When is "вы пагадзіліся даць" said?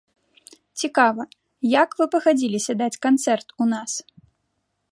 1.99-3.01